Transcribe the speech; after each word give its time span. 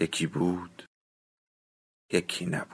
یکی 0.00 0.26
بود 0.26 0.84
یکی 2.12 2.46
نبود. 2.46 2.68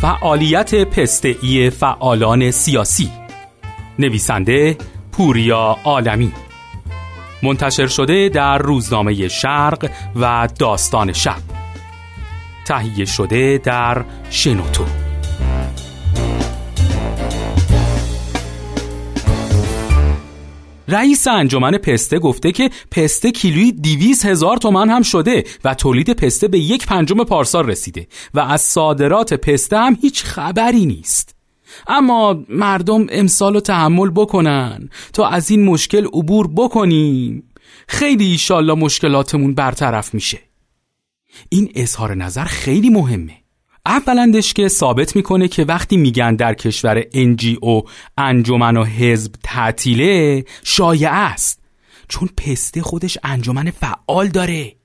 فعالیت 0.00 0.74
پسته 0.74 1.70
فعالان 1.70 2.50
سیاسی. 2.50 3.10
نویسنده 3.98 4.78
پوریا 5.12 5.76
عالمی. 5.84 6.32
منتشر 7.42 7.86
شده 7.86 8.28
در 8.28 8.58
روزنامه 8.58 9.28
شرق 9.28 9.90
و 10.16 10.48
داستان 10.58 11.12
شب. 11.12 11.40
تهیه 12.66 13.04
شده 13.04 13.58
در 13.58 14.04
شنوتو. 14.30 15.05
رئیس 20.88 21.28
انجمن 21.28 21.78
پسته 21.78 22.18
گفته 22.18 22.52
که 22.52 22.70
پسته 22.90 23.30
کیلویی 23.30 23.72
دیویز 23.72 24.24
هزار 24.24 24.56
تومن 24.56 24.90
هم 24.90 25.02
شده 25.02 25.44
و 25.64 25.74
تولید 25.74 26.12
پسته 26.12 26.48
به 26.48 26.58
یک 26.58 26.86
پنجم 26.86 27.24
پارسال 27.24 27.66
رسیده 27.66 28.06
و 28.34 28.40
از 28.40 28.60
صادرات 28.60 29.34
پسته 29.34 29.78
هم 29.78 29.98
هیچ 30.02 30.24
خبری 30.24 30.86
نیست. 30.86 31.36
اما 31.86 32.44
مردم 32.48 33.06
امسال 33.10 33.54
رو 33.54 33.60
تحمل 33.60 34.10
بکنن 34.10 34.88
تا 35.12 35.28
از 35.28 35.50
این 35.50 35.64
مشکل 35.64 36.06
عبور 36.06 36.48
بکنیم. 36.56 37.42
خیلی 37.88 38.26
ایشالله 38.26 38.74
مشکلاتمون 38.74 39.54
برطرف 39.54 40.14
میشه. 40.14 40.38
این 41.48 41.72
اظهار 41.74 42.14
نظر 42.14 42.44
خیلی 42.44 42.90
مهمه. 42.90 43.45
اولندش 43.86 44.54
که 44.54 44.68
ثابت 44.68 45.16
می‌کنه 45.16 45.48
که 45.48 45.64
وقتی 45.64 45.96
میگن 45.96 46.36
در 46.36 46.54
کشور 46.54 47.04
او 47.60 47.82
انجمن 48.18 48.76
و 48.76 48.84
حزب 48.84 49.34
تعطیله 49.42 50.44
شایع 50.64 51.12
است. 51.12 51.60
چون 52.08 52.28
پسته 52.36 52.82
خودش 52.82 53.18
انجمن 53.22 53.70
فعال 53.70 54.28
داره. 54.28 54.76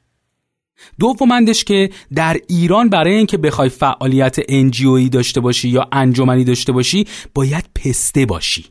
دومندش 0.99 1.63
که 1.63 1.89
در 2.16 2.38
ایران 2.47 2.89
برای 2.89 3.13
اینکه 3.13 3.38
بخوای 3.38 3.69
فعالیت 3.69 4.35
انجیویی 4.49 5.09
داشته 5.09 5.39
باشی 5.39 5.69
یا 5.69 5.88
انجمنی 5.91 6.44
داشته 6.44 6.72
باشی 6.72 7.07
باید 7.33 7.66
پسته 7.75 8.25
باشی. 8.25 8.66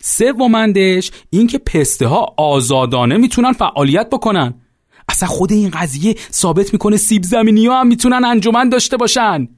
سومندش 0.00 1.10
اینکه 1.30 1.58
پسته 1.58 2.06
ها 2.06 2.34
آزادانه 2.36 3.16
می‌تونن 3.16 3.52
فعالیت 3.52 4.10
بکنن. 4.10 4.61
اصلا 5.12 5.28
خود 5.28 5.52
این 5.52 5.70
قضیه 5.70 6.14
ثابت 6.32 6.72
می‌کنه 6.72 6.96
سیب 6.96 7.22
زمینی 7.22 7.66
ها 7.66 7.80
هم 7.80 7.86
می‌تونن 7.86 8.24
انجمن 8.24 8.68
داشته 8.68 8.96
باشن. 8.96 9.48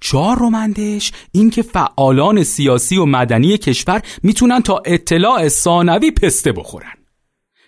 چهار 0.00 0.38
رومندش 0.38 1.12
این 1.32 1.50
که 1.50 1.62
فعالان 1.62 2.42
سیاسی 2.42 2.96
و 2.96 3.04
مدنی 3.04 3.58
کشور 3.58 4.02
می‌تونن 4.22 4.62
تا 4.62 4.82
اطلاع 4.84 5.48
ثانوی 5.48 6.10
پسته 6.10 6.52
بخورن. 6.52 6.92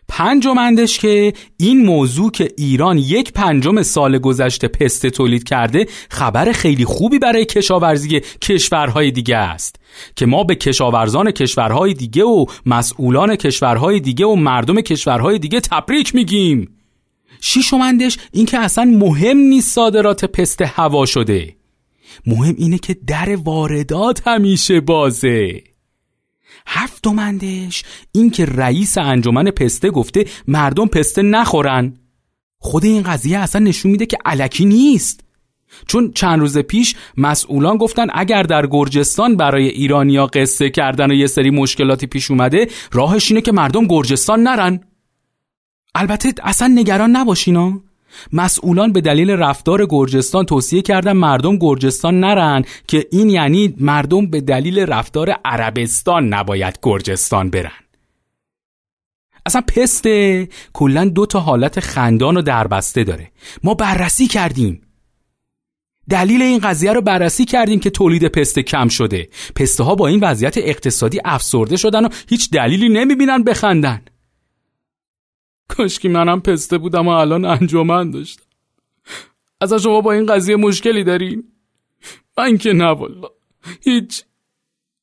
پنجمندش 0.09 0.99
که 0.99 1.33
این 1.57 1.87
موضوع 1.87 2.31
که 2.31 2.49
ایران 2.57 2.99
یک 2.99 3.33
پنجم 3.33 3.83
سال 3.83 4.19
گذشته 4.19 4.69
پسته 4.69 5.11
تولید 5.11 5.45
کرده 5.45 5.87
خبر 6.11 6.53
خیلی 6.53 6.85
خوبی 6.85 7.19
برای 7.19 7.45
کشاورزی 7.45 8.21
کشورهای 8.21 9.11
دیگه 9.11 9.37
است 9.37 9.77
که 10.17 10.27
ما 10.27 10.45
به 10.45 10.55
کشاورزان 10.55 11.31
کشورهای 11.31 11.95
دیگه 11.95 12.25
و 12.25 12.47
مسئولان 12.67 13.37
کشورهای 13.37 14.01
دیگه 14.01 14.27
و 14.27 14.35
مردم 14.35 14.81
کشورهای 14.81 15.39
دیگه 15.39 15.61
تبریک 15.61 16.15
میگیم. 16.15 16.80
شیشمندش 17.41 18.19
این 18.33 18.47
که 18.47 18.59
اصلا 18.59 18.85
مهم 18.85 19.37
نیست 19.37 19.75
صادرات 19.75 20.25
پسته 20.25 20.67
هوا 20.67 21.07
شده. 21.07 21.57
مهم 22.27 22.55
اینه 22.59 22.79
که 22.79 22.97
در 23.07 23.37
واردات 23.37 24.29
همیشه 24.29 24.81
بازه. 24.81 25.63
هفتمندش 26.67 27.85
این 28.13 28.31
که 28.31 28.45
رئیس 28.45 28.99
انجمن 28.99 29.45
پسته 29.51 29.91
گفته 29.91 30.25
مردم 30.49 30.87
پسته 30.87 31.23
نخورن. 31.23 31.97
خود 32.59 32.85
این 32.85 33.03
قضیه 33.03 33.39
اصلا 33.39 33.65
نشون 33.65 33.91
میده 33.91 34.07
که 34.07 34.19
علکی 34.25 34.65
نیست. 34.65 35.21
چون 35.87 36.13
چند 36.13 36.41
روز 36.41 36.59
پیش 36.59 36.95
مسئولان 37.17 37.77
گفتن 37.77 38.07
اگر 38.15 38.43
در 38.43 38.67
گرجستان 38.67 39.37
برای 39.37 39.69
ایرانیا 39.69 40.27
قصه 40.27 40.71
کردن 40.71 41.11
و 41.11 41.15
یه 41.15 41.27
سری 41.27 41.51
مشکلاتی 41.51 42.07
پیش 42.07 42.31
اومده 42.31 42.69
راهش 42.93 43.31
اینه 43.31 43.41
که 43.41 43.53
مردم 43.53 43.87
گرجستان 43.87 44.43
نرن. 44.43 44.81
البته 45.95 46.35
اصلا 46.43 46.69
نگران 46.69 47.11
نباشینا. 47.11 47.81
مسئولان 48.33 48.93
به 48.93 49.01
دلیل 49.01 49.31
رفتار 49.31 49.87
گرجستان 49.91 50.45
توصیه 50.45 50.83
کردن 50.83 51.13
مردم 51.13 51.57
گرجستان 51.57 52.21
نرن 52.21 52.65
که 52.87 53.07
این 53.13 53.31
یعنی 53.31 53.75
مردم 53.81 54.27
به 54.27 54.41
دلیل 54.41 54.79
رفتار 54.79 55.31
عربستان 55.45 56.35
نباید 56.35 56.79
گرجستان 56.83 57.51
برن. 57.51 57.71
اصلا 59.47 59.63
پسته 59.77 60.49
کلا 60.73 61.05
دو 61.05 61.27
تا 61.27 61.41
حالت 61.41 61.81
خندان 61.81 62.37
و 62.37 62.43
دربسته 62.43 63.05
داره. 63.05 63.31
ما 63.65 63.75
بررسی 63.75 64.27
کردیم. 64.27 64.83
دلیل 66.11 66.43
این 66.43 66.59
قضیه 66.59 66.93
رو 66.93 67.01
بررسی 67.01 67.45
کردیم 67.45 67.81
که 67.81 67.91
تولید 67.91 68.27
پسته 68.29 68.63
کم 68.63 68.89
شده. 68.89 69.29
پسته 69.57 69.85
ها 69.85 69.95
با 69.95 70.07
این 70.07 70.21
وضعیت 70.21 70.59
اقتصادی 70.59 71.21
افسرده 71.25 71.77
شدن 71.77 72.05
و 72.05 72.09
هیچ 72.29 72.51
دلیلی 72.51 72.89
نمی‌بینن 72.89 73.43
بخندن. 73.43 74.03
کاشکی 75.71 76.09
منم 76.09 76.41
پسته 76.41 76.79
بودم 76.79 77.09
و 77.09 77.11
الان 77.11 77.45
انجمن 77.45 78.11
داشتم. 78.11 78.45
از 79.61 79.75
شما 79.75 80.01
با 80.01 80.13
این 80.13 80.27
قضیه 80.27 80.57
مشکلی 80.57 81.05
دارین؟ 81.05 81.45
من 82.39 82.59
که 82.59 82.73
نه 82.73 82.85
والا 82.85 83.29
هیچ. 83.81 84.23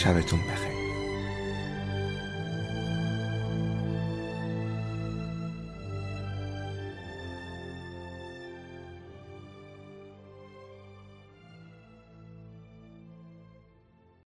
شبتون 0.00 0.40
بخیر. 0.40 0.69